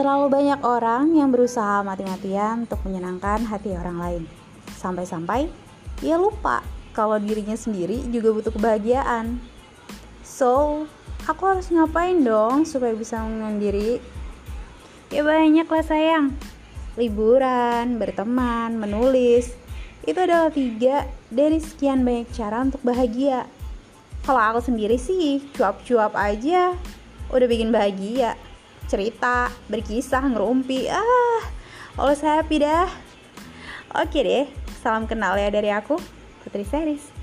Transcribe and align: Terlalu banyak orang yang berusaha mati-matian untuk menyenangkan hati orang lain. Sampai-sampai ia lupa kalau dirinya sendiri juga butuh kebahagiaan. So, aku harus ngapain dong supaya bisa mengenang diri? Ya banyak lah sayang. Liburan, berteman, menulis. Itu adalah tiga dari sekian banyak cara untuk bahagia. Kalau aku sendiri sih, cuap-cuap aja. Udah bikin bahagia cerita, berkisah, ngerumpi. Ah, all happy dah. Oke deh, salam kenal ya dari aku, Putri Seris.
Terlalu 0.00 0.32
banyak 0.32 0.64
orang 0.64 1.12
yang 1.12 1.28
berusaha 1.28 1.84
mati-matian 1.84 2.64
untuk 2.64 2.80
menyenangkan 2.88 3.44
hati 3.44 3.76
orang 3.76 4.00
lain. 4.00 4.22
Sampai-sampai 4.80 5.52
ia 6.00 6.16
lupa 6.16 6.64
kalau 6.96 7.20
dirinya 7.20 7.52
sendiri 7.52 8.08
juga 8.08 8.32
butuh 8.32 8.48
kebahagiaan. 8.48 9.36
So, 10.24 10.88
aku 11.28 11.42
harus 11.44 11.68
ngapain 11.68 12.16
dong 12.24 12.64
supaya 12.64 12.96
bisa 12.96 13.20
mengenang 13.20 13.60
diri? 13.60 14.00
Ya 15.12 15.20
banyak 15.20 15.68
lah 15.68 15.84
sayang. 15.84 16.32
Liburan, 16.96 18.00
berteman, 18.00 18.80
menulis. 18.80 19.52
Itu 20.08 20.16
adalah 20.16 20.48
tiga 20.48 21.12
dari 21.28 21.60
sekian 21.60 22.08
banyak 22.08 22.32
cara 22.32 22.64
untuk 22.64 22.80
bahagia. 22.80 23.44
Kalau 24.24 24.40
aku 24.40 24.64
sendiri 24.64 24.96
sih, 24.96 25.44
cuap-cuap 25.52 26.16
aja. 26.16 26.72
Udah 27.28 27.44
bikin 27.44 27.68
bahagia 27.68 28.40
cerita, 28.90 29.54
berkisah, 29.70 30.26
ngerumpi. 30.26 30.90
Ah, 30.90 31.42
all 31.94 32.10
happy 32.18 32.58
dah. 32.58 32.90
Oke 33.94 34.26
deh, 34.26 34.50
salam 34.82 35.06
kenal 35.06 35.38
ya 35.38 35.46
dari 35.46 35.70
aku, 35.70 35.94
Putri 36.42 36.66
Seris. 36.66 37.19